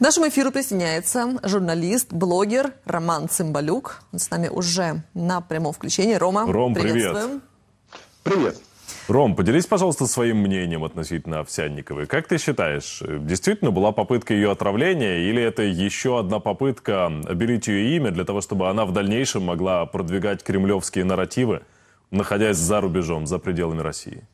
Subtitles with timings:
[0.00, 4.02] К нашему эфиру присоединяется журналист, блогер Роман Цымбалюк.
[4.14, 6.14] Он с нами уже на прямом включении.
[6.14, 7.42] Рома, Ром, приветствуем.
[8.22, 8.56] Привет.
[9.08, 12.06] Ром, поделись, пожалуйста, своим мнением относительно Овсянниковой.
[12.06, 17.94] Как ты считаешь, действительно была попытка ее отравления или это еще одна попытка обелить ее
[17.96, 21.60] имя для того, чтобы она в дальнейшем могла продвигать кремлевские нарративы,
[22.10, 24.26] находясь за рубежом, за пределами России?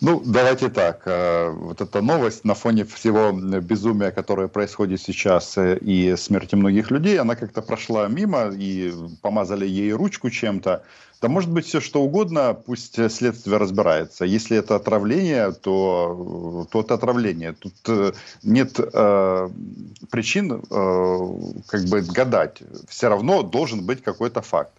[0.00, 1.02] Ну, давайте так.
[1.06, 6.90] Э, вот эта новость на фоне всего безумия, которое происходит сейчас, э, и смерти многих
[6.90, 8.92] людей, она как-то прошла мимо, и
[9.22, 10.82] помазали ей ручку чем-то.
[11.22, 14.24] Да может быть все что угодно, пусть следствие разбирается.
[14.24, 17.52] Если это отравление, то, то это отравление.
[17.52, 19.48] Тут э, нет э,
[20.10, 21.18] причин э,
[21.68, 22.62] как бы гадать.
[22.88, 24.72] Все равно должен быть какой-то факт.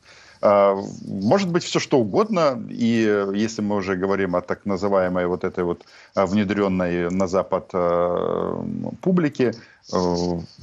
[0.45, 5.45] А, может быть все что угодно, и если мы уже говорим о так называемой вот
[5.45, 5.85] этой вот
[6.15, 8.61] а, внедренной на Запад а,
[8.99, 9.53] публике,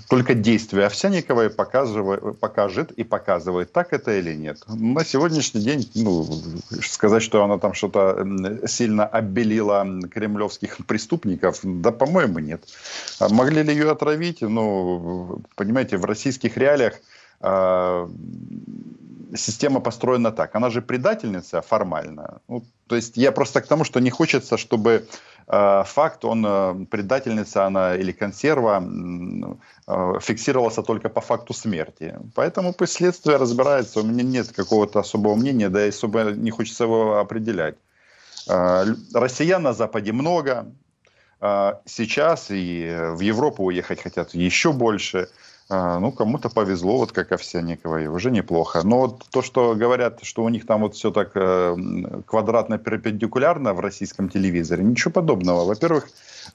[0.09, 4.63] только действие Овсяниковой покажет и показывает, так это или нет.
[4.67, 6.27] На сегодняшний день, ну,
[6.83, 8.27] сказать, что она там что-то
[8.67, 12.65] сильно обелила кремлевских преступников, да, по-моему, нет.
[13.21, 14.41] Могли ли ее отравить?
[14.41, 16.95] Ну, понимаете, в российских реалиях
[19.37, 20.55] система построена так.
[20.55, 22.41] Она же предательница формально.
[22.49, 25.07] Ну, то есть я просто к тому, что не хочется, чтобы
[25.47, 28.83] э, факт, он э, предательница она или консерва
[29.87, 32.17] э, фиксировался только по факту смерти.
[32.35, 34.01] Поэтому пусть следствие разбирается.
[34.01, 37.77] У меня нет какого-то особого мнения, да и особо не хочется его определять.
[38.49, 38.85] Э,
[39.15, 40.67] россиян на Западе много.
[41.41, 45.29] Э, сейчас и в Европу уехать хотят еще больше.
[45.73, 48.81] А, ну, кому-то повезло, вот как Овсянниковой, уже неплохо.
[48.83, 51.77] Но вот то, что говорят, что у них там вот все так э,
[52.27, 55.65] квадратно-перпендикулярно в российском телевизоре, ничего подобного.
[55.65, 56.09] Во-первых,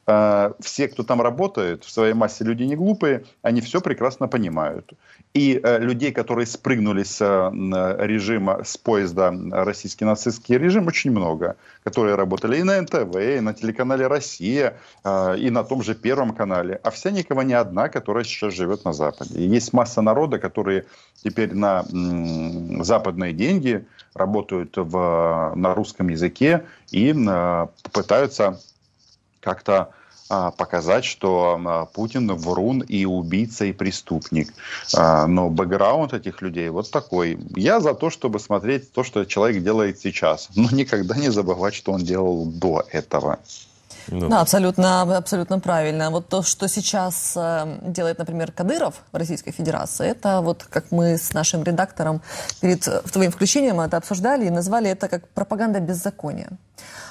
[0.05, 4.91] э, все, кто там работает, в своей массе люди не глупые, они все прекрасно понимают.
[5.33, 11.55] И э, людей, которые спрыгнули с режима, с поезда российский нацистский режим, очень много,
[11.86, 16.75] которые работали и на НТВ, и на телеканале «Россия», и на том же Первом канале.
[16.83, 19.05] Овсянникова не одна, которая сейчас живет на Западе.
[19.05, 19.39] Западе.
[19.39, 20.86] И есть масса народа, которые
[21.23, 21.86] теперь на
[22.83, 27.14] западные деньги работают в, на русском языке и
[27.92, 28.60] пытаются
[29.42, 29.92] как-то
[30.27, 34.54] а, показать, что Путин врун и убийца и преступник.
[34.95, 37.37] А, но бэкграунд этих людей вот такой.
[37.55, 41.92] Я за то, чтобы смотреть то, что человек делает сейчас, но никогда не забывать, что
[41.92, 43.39] он делал до этого.
[44.08, 44.30] Ну.
[44.30, 46.10] Да, абсолютно, абсолютно правильно.
[46.10, 51.17] Вот то, что сейчас э, делает, например, Кадыров в Российской Федерации, это вот как мы
[51.17, 52.21] с нашим редактором
[52.61, 56.49] перед э, твоим включением это обсуждали и назвали это как пропаганда беззакония.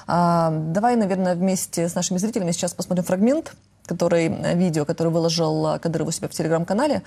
[0.07, 3.53] А, давай, наверное, вместе с нашими зрителями сейчас посмотрим фрагмент
[3.87, 7.01] который, э, видео, которое выложил э, Кадыров у себя в телеграм-канале.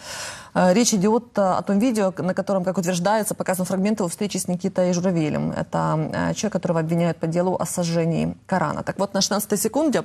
[0.54, 4.48] Э, речь идет о том видео, на котором, как утверждается, показан фрагмент его встречи с
[4.48, 5.52] Никитой Журавелем.
[5.52, 8.82] Это человек, которого обвиняют по делу о сожжении Корана.
[8.82, 10.04] Так вот, на 16 секунде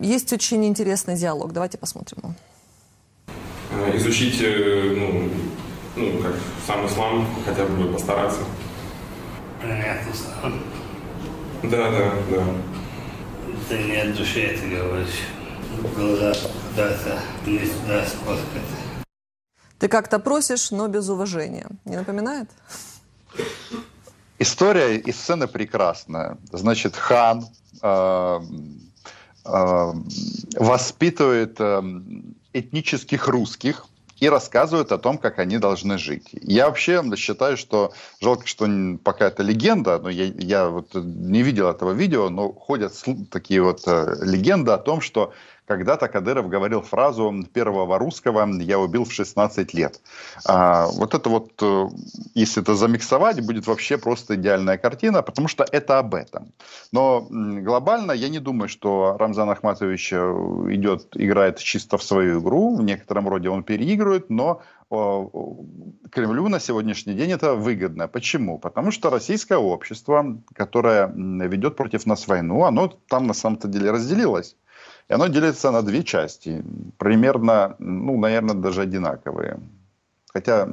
[0.00, 1.52] есть очень интересный диалог.
[1.52, 3.96] Давайте посмотрим его.
[3.96, 5.30] Изучить, ну,
[5.96, 6.34] ну, как
[6.66, 8.40] сам ислам, хотя бы постараться.
[9.60, 10.60] Принять ислам.
[11.62, 12.44] Да, да, да.
[13.68, 15.20] Ты не от души это говоришь
[15.94, 16.32] глаза
[16.68, 18.64] куда-то не сюда смотрят.
[19.78, 21.66] Ты как-то просишь, но без уважения.
[21.84, 22.48] Не напоминает?
[24.38, 26.38] История и сцена прекрасная.
[26.52, 27.46] Значит, хан
[27.82, 28.40] э,
[29.44, 29.92] э,
[30.56, 31.82] воспитывает э,
[32.52, 33.86] этнических русских,
[34.18, 36.28] и рассказывают о том, как они должны жить.
[36.32, 38.66] Я вообще считаю, что жалко, что
[39.04, 42.94] пока это легенда, но я, я вот не видел этого видео, но ходят
[43.30, 45.32] такие вот э, легенды о том, что
[45.66, 50.00] когда-то Кадыров говорил фразу первого русского «я убил в 16 лет».
[50.46, 51.88] А, вот это вот, э,
[52.34, 56.52] если это замиксовать, будет вообще просто идеальная картина, потому что это об этом.
[56.92, 60.16] Но глобально я не думаю, что Рамзан Ахматович э,
[60.70, 62.76] идет, играет чисто в свою игру.
[62.76, 68.06] В некотором роде он переигрывает, но Кремлю на сегодняшний день это выгодно.
[68.06, 68.58] Почему?
[68.58, 74.56] Потому что российское общество, которое ведет против нас войну, оно там на самом-то деле разделилось.
[75.08, 76.64] И оно делится на две части,
[76.98, 79.60] примерно, ну, наверное, даже одинаковые.
[80.36, 80.68] Хотя,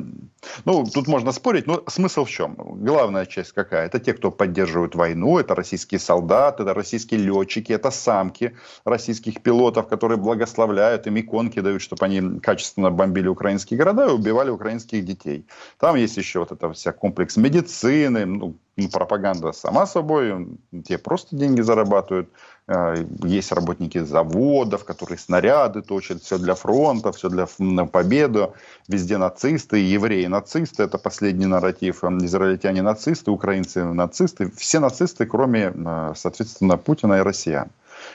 [0.65, 2.57] ну, тут можно спорить, но смысл в чем?
[2.83, 3.85] Главная часть какая?
[3.85, 8.51] Это те, кто поддерживают войну, это российские солдаты, это российские летчики, это самки
[8.85, 14.50] российских пилотов, которые благословляют, им иконки дают, чтобы они качественно бомбили украинские города и убивали
[14.50, 15.45] украинских детей.
[15.79, 20.48] Там есть еще вот это вся комплекс медицины, ну, ну, пропаганда сама собой,
[20.86, 22.30] те просто деньги зарабатывают.
[22.68, 28.54] Э, есть работники заводов, которые снаряды точат, все для фронта, все для на победу.
[28.88, 32.04] Везде нацисты, евреи нацисты, это последний нарратив.
[32.04, 34.52] Израильтяне нацисты, украинцы нацисты.
[34.58, 37.70] Все нацисты, кроме, э, соответственно, Путина и россиян.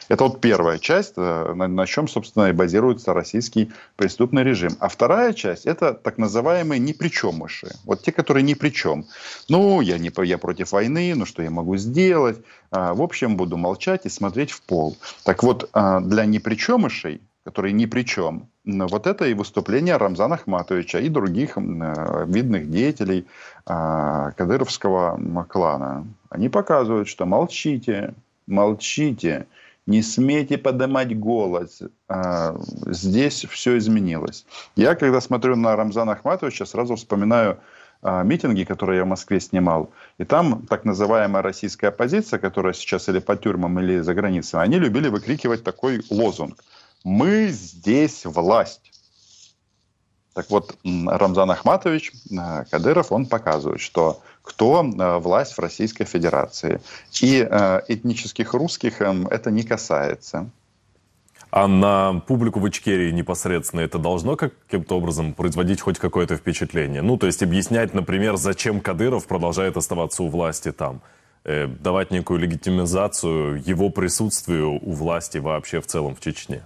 [0.09, 4.73] Это вот первая часть, э, на, чем, собственно, и базируется российский преступный режим.
[4.81, 7.69] А вторая часть– это так называемые ни при чем мыши.
[7.85, 9.07] Вот те, которые ни при чем.
[9.49, 12.39] Ну, я, не, я против войны, ну что я могу сделать?
[12.71, 14.97] А, в общем, буду молчать и смотреть в пол.
[15.25, 19.97] Так вот, а, для ни при чемышей, которые ни при чем, вот это и выступление
[19.97, 23.27] Рамзана Ахматовича и других э, видных деятелей
[23.65, 25.19] а, кадыровского
[25.49, 26.07] клана.
[26.29, 28.13] Они показывают, что молчите,
[28.47, 29.47] молчите,
[29.89, 31.83] не смейте поднимать голос.
[32.09, 32.55] А,
[32.87, 34.45] здесь все изменилось.
[34.77, 37.59] Я, когда смотрю на Рамзана Ахматовича, сразу вспоминаю
[38.03, 39.91] а, митинги, которые я в Москве снимал.
[40.19, 44.79] И там так называемая российская оппозиция, которая сейчас или по тюрьмам, или за границей, они
[44.79, 46.63] любили выкрикивать такой лозунг.
[47.03, 48.93] «Мы здесь власть».
[50.39, 56.81] Так вот, Рамзан Ахматович а, Кадыров, он показывает, что кто э, власть в Российской Федерации.
[57.21, 60.49] И э, этнических русских эм, это не касается.
[61.51, 67.03] А на публику в Ичкерии непосредственно это должно каким-то образом производить хоть какое-то впечатление?
[67.03, 71.01] Ну, то есть объяснять, например, зачем Кадыров продолжает оставаться у власти там?
[71.43, 76.63] Э, давать некую легитимизацию его присутствию у власти вообще в целом в Чечне?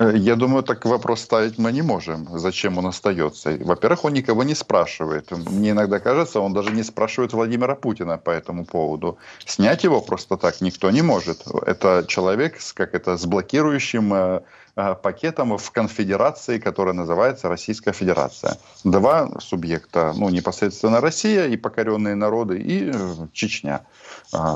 [0.00, 2.38] Э, я думаю, так вопрос ставить мы не можем.
[2.38, 3.58] Зачем он остается?
[3.60, 5.30] Во-первых, он никого не спрашивает.
[5.30, 9.18] Мне иногда кажется, он даже не спрашивает Владимира Путина по этому поводу.
[9.44, 11.44] Снять его просто так никто не может.
[11.66, 14.40] Это человек с, как это, с блокирующим э,
[14.76, 18.56] э, пакетом в конфедерации, которая называется Российская Федерация.
[18.84, 22.92] Два субъекта, ну, непосредственно Россия и покоренные народы, и
[23.32, 23.82] Чечня,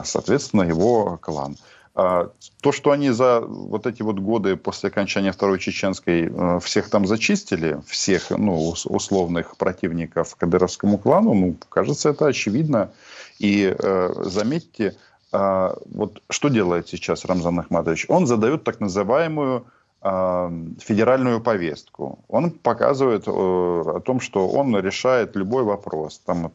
[0.05, 1.57] соответственно, его клан.
[1.97, 2.31] А,
[2.61, 7.07] то, что они за вот эти вот годы после окончания Второй Чеченской э, всех там
[7.07, 12.91] зачистили, всех ну, условных противников кадыровскому клану, ну, кажется, это очевидно.
[13.39, 14.97] И э, заметьте,
[15.33, 18.07] э, вот что делает сейчас Рамзан Ахматович?
[18.09, 19.65] Он задает так называемую
[20.03, 20.51] э,
[20.81, 22.19] федеральную повестку.
[22.27, 26.21] Он показывает э, о том, что он решает любой вопрос.
[26.27, 26.55] Там вот,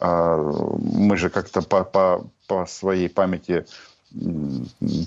[0.00, 3.66] мы же как-то по, по, по своей памяти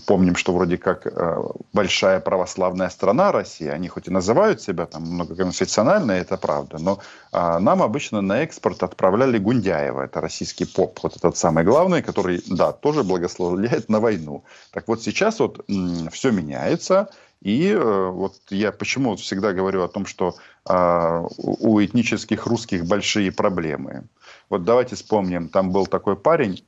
[0.05, 1.43] помним, что вроде как э,
[1.73, 6.99] большая православная страна Россия, они хоть и называют себя там многоконфессиональной, это правда, но
[7.31, 12.43] а, нам обычно на экспорт отправляли Гундяева, это российский поп, вот этот самый главный, который,
[12.47, 14.43] да, тоже благословляет на войну.
[14.71, 15.65] Так вот сейчас вот
[16.11, 17.09] все меняется,
[17.41, 23.31] и э, вот я почему всегда говорю о том, что а, у этнических русских большие
[23.31, 24.03] проблемы.
[24.49, 26.63] Вот давайте вспомним, там был такой парень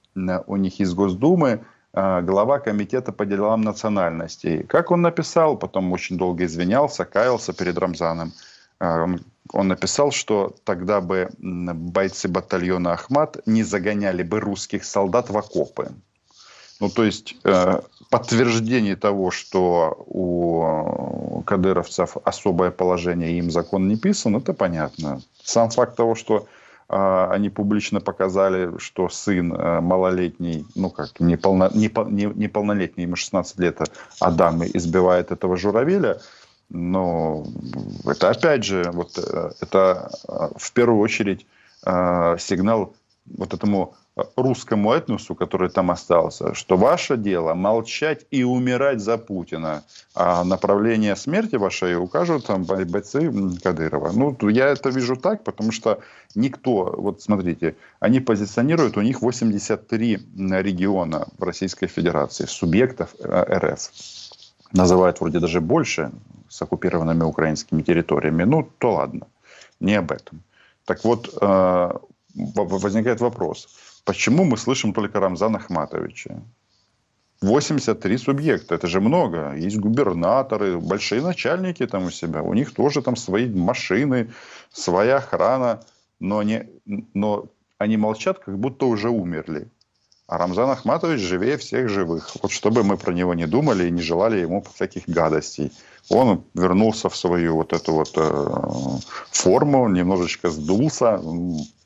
[0.47, 4.63] у них из Госдумы, глава комитета по делам национальностей.
[4.63, 8.33] Как он написал, потом очень долго извинялся, каялся перед Рамзаном.
[8.79, 9.07] А,
[9.51, 15.91] он написал, что тогда бы бойцы батальона Ахмат не загоняли бы русских солдат в окопы.
[16.79, 17.79] Ну, то есть э,
[18.09, 25.21] подтверждение того, что у кадыровцев особое положение, им закон не писан, это понятно.
[25.43, 31.69] Сам факт того, что а, они публично показали, что сын э, малолетний, ну как, неполно,
[31.73, 31.89] не,
[32.35, 33.79] неполнолетний, ему 16 лет,
[34.19, 36.19] Адам избивает этого журавеля,
[36.69, 37.45] но
[38.05, 41.45] это опять же, вот э, это э, в первую очередь
[41.85, 42.93] сигнал
[43.25, 43.95] вот этому
[44.35, 51.15] русскому этносу, который там остался, что ваше дело молчать и умирать за Путина, а направление
[51.15, 53.31] смерти вашей укажут там бойцы
[53.63, 54.11] Кадырова.
[54.13, 55.99] Ну, я это вижу так, потому что
[56.35, 60.19] никто, вот смотрите, они позиционируют, у них 83
[60.61, 63.91] региона в Российской Федерации, субъектов э, РФ.
[64.73, 66.11] Называют вроде даже больше
[66.49, 68.43] с оккупированными украинскими территориями.
[68.43, 69.25] Ну, то ладно,
[69.79, 70.43] не об этом.
[70.85, 71.91] Так вот, э,
[72.35, 73.69] возникает вопрос–
[74.05, 76.41] Почему мы слышим только Рамзана Ахматовича?
[77.41, 79.53] 83 субъекта, это же много.
[79.55, 82.41] Есть губернаторы, большие начальники там у себя.
[82.41, 84.31] У них тоже там свои машины,
[84.71, 85.83] своя охрана.
[86.19, 86.63] Но они,
[87.13, 87.45] но
[87.77, 89.67] они молчат, как будто уже умерли.
[90.27, 92.29] А Рамзан Ахматович живее всех живых.
[92.41, 95.71] Вот чтобы мы про него не думали и не желали ему всяких гадостей.
[96.09, 98.99] Он вернулся в свою вот эту вот э,
[99.31, 101.21] форму, немножечко сдулся.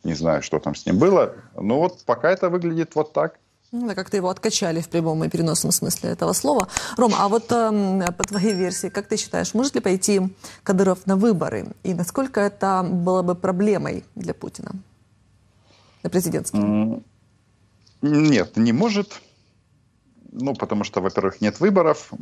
[0.08, 1.34] Не знаю, что там с ним было.
[1.54, 3.40] Но вот пока это выглядит вот так.
[3.74, 6.70] Ну, да, как-то его откачали в прямом и переносном смысле этого слова.
[6.96, 10.22] Ром, а вот э, по твоей версии, как ты считаешь, может ли пойти
[10.64, 11.66] Кадыров на выборы?
[11.84, 14.72] И насколько это было бы проблемой для Путина?
[16.04, 17.02] На президентские?
[18.02, 19.22] Нет, не может.
[20.32, 22.14] Ну, потому что, во-первых, нет выборов.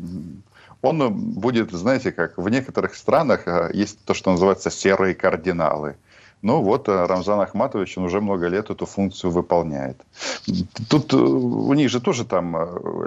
[0.81, 5.97] Он будет, знаете, как в некоторых странах э, есть то, что называется серые кардиналы.
[6.45, 9.97] Ну вот э, Рамзан Ахматович, он уже много лет эту функцию выполняет.
[10.89, 12.55] Тут э, у них же тоже там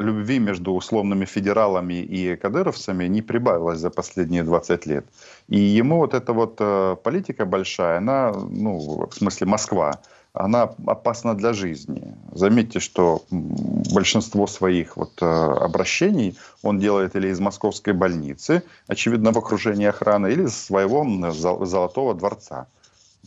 [0.00, 5.04] любви между условными федералами и кадыровцами не прибавилось за последние 20 лет.
[5.46, 6.56] И ему вот эта вот
[7.02, 10.00] политика большая, она, ну, в смысле Москва,
[10.32, 12.14] она опасна для жизни.
[12.32, 19.38] Заметьте, что большинство своих вот э, обращений он делает или из московской больницы, очевидно, в
[19.38, 22.66] окружении охраны, или из своего золотого дворца.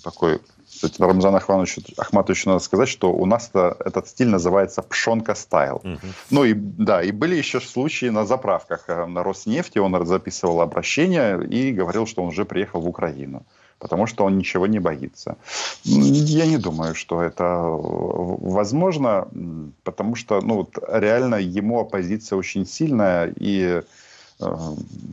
[0.03, 5.81] Такой, кстати, Рамзан Ахматовичу, Ахматовичу надо сказать, что у нас этот стиль называется пшонка стайл.
[5.83, 6.07] Угу.
[6.29, 11.45] Ну и да, и были еще случаи на заправках э, на Роснефти, он записывал обращение
[11.45, 13.45] и говорил, что он уже приехал в Украину
[13.81, 15.37] потому что он ничего не боится.
[15.83, 19.27] Я не думаю, что это возможно,
[19.83, 23.83] потому что ну, реально ему оппозиция очень сильная, и э,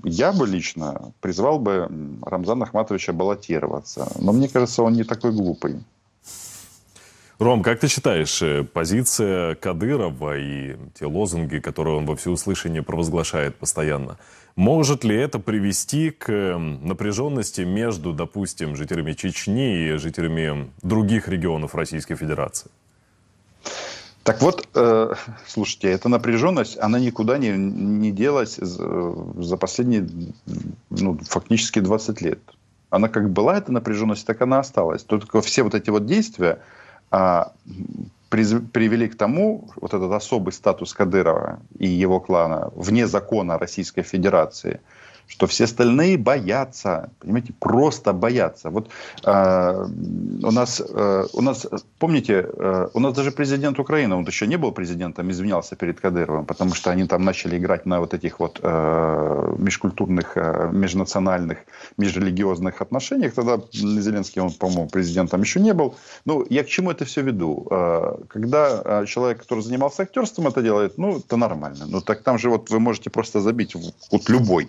[0.05, 1.89] я бы лично призвал бы
[2.23, 4.11] Рамзана Ахматовича баллотироваться.
[4.19, 5.77] Но мне кажется, он не такой глупый.
[7.39, 13.55] Ром, как ты считаешь, э, позиция Кадырова и те лозунги, которые он во всеуслышание провозглашает
[13.55, 14.19] постоянно,
[14.57, 21.77] может ли это привести к эм, напряженности между, допустим, жителями Чечни и жителями других регионов
[21.77, 22.73] Российской Федерации?
[24.23, 25.15] Так вот, э,
[25.47, 30.07] слушайте, эта напряженность, она никуда не, не делась за, за последние,
[30.91, 32.39] ну, фактически 20 лет.
[32.91, 35.03] Она как была, эта напряженность, так она осталась.
[35.03, 36.61] Только все вот эти вот действия
[37.11, 37.53] а,
[38.29, 44.81] привели к тому, вот этот особый статус Кадырова и его клана вне закона Российской Федерации–
[45.29, 48.71] что все остальные боятся, понимаете, просто боятся.
[48.71, 48.89] Вот
[49.25, 49.87] э,
[50.43, 51.67] у нас, э, у нас,
[51.99, 56.47] помните, э, у нас даже президент Украины, он еще не был президентом, извинялся перед Кадыровым,
[56.47, 61.59] потому что они там начали играть на вот этих вот э, межкультурных, э, межнациональных,
[61.99, 63.35] межрелигиозных отношениях.
[63.35, 65.95] Тогда Зеленский, он, по-моему, президентом еще не был.
[66.25, 67.67] Ну, я к чему это все веду?
[67.71, 71.85] Э, когда э, человек, который занимался актерством, это делает, ну, это нормально.
[71.87, 73.75] Ну, так там же вот вы можете просто забить
[74.11, 74.69] вот любой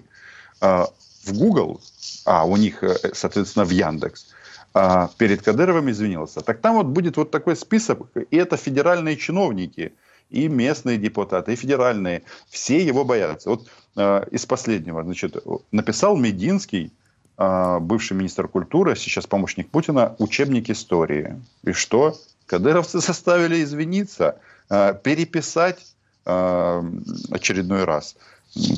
[0.61, 1.81] в Google,
[2.25, 4.27] а у них, э, соответственно, в Яндекс,
[4.73, 6.41] а, перед Кадыровым извинился.
[6.41, 7.99] Так там вот будет вот такой список,
[8.31, 9.93] и это федеральные чиновники,
[10.29, 13.49] и местные депутаты, и федеральные, все его боятся.
[13.49, 15.37] Вот э, из последнего, значит,
[15.71, 16.91] написал Мединский,
[17.37, 21.41] э, бывший министр культуры, сейчас помощник Путина, учебник истории.
[21.63, 22.15] И что?
[22.45, 24.37] Кадыровцы заставили извиниться,
[24.69, 25.79] э, переписать
[26.25, 26.83] э,
[27.31, 28.15] очередной раз.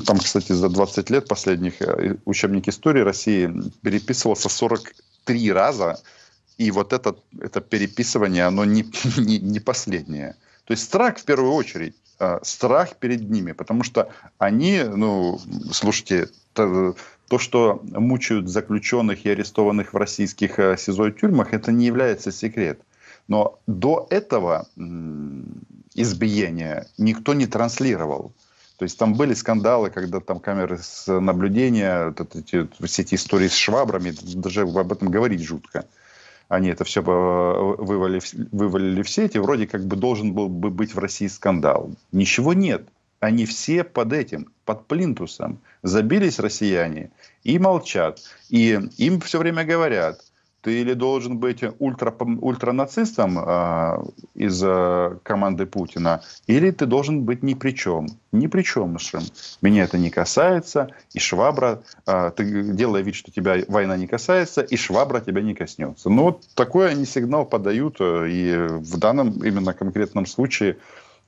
[0.06, 3.50] Там, кстати, за 20 лет последних э, учебник истории России
[3.82, 5.98] переписывался 43 раза,
[6.58, 8.84] и вот это, это переписывание, оно не,
[9.16, 10.36] не, не последнее.
[10.64, 15.40] То есть страх в первую очередь, э, страх перед ними, потому что они, ну,
[15.72, 16.94] слушайте, то,
[17.28, 22.30] то, что мучают заключенных и арестованных в российских э, СИЗО и тюрьмах, это не является
[22.30, 22.80] секрет.
[23.26, 24.66] Но до этого
[25.94, 28.32] избиения никто не транслировал.
[28.78, 33.48] То есть там были скандалы, когда там камеры с наблюдения, вот эти, все эти истории
[33.48, 35.86] с швабрами, даже об этом говорить жутко.
[36.48, 40.94] Они это все вывалили, вывалили в сеть, и вроде как бы должен был бы быть
[40.94, 41.90] в России скандал.
[42.12, 42.86] Ничего нет.
[43.20, 45.60] Они все под этим, под плинтусом.
[45.82, 47.10] Забились россияне
[47.44, 48.20] и молчат.
[48.50, 50.20] И им все время говорят–
[50.62, 54.04] ты или должен быть ультра, ультранацистом э,
[54.34, 58.06] из э, команды Путина, или ты должен быть ни при чем.
[58.30, 58.96] Ни при чем,
[59.60, 64.62] Меня это не касается, и швабра, э, ты делая вид, что тебя война не касается,
[64.62, 66.08] и швабра тебя не коснется.
[66.08, 70.76] Ну, вот такой они сигнал подают, э, и в данном именно конкретном случае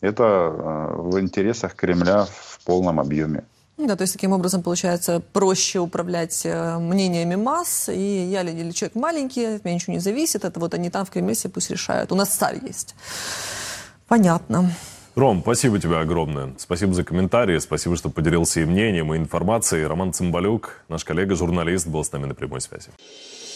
[0.00, 3.44] это э, в интересах Кремля в полном объеме.
[3.76, 8.94] Да, то есть таким образом получается проще управлять э, мнениями масс, и я или человек
[8.94, 12.12] маленький, от меня ничего не зависит, это вот они там в Кремле себе пусть решают.
[12.12, 12.94] У нас царь есть.
[14.06, 14.70] Понятно.
[15.16, 16.54] Ром, спасибо тебе огромное.
[16.58, 19.86] Спасибо за комментарии, спасибо, что поделился и мнением, и информацией.
[19.86, 22.90] Роман Цымбалюк, наш коллега-журналист, был с нами на прямой связи.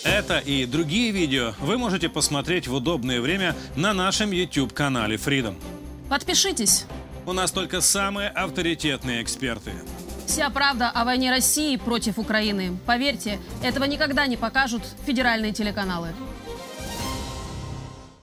[0.04, 5.54] Это и другие видео вы можете посмотреть в удобное время на нашем YouTube-канале Freedom.
[6.08, 6.86] Подпишитесь.
[7.26, 9.72] У нас только самые авторитетные эксперты.
[10.28, 12.76] Вся правда о войне России против Украины.
[12.84, 16.12] Поверьте, этого никогда не покажут федеральные телеканалы.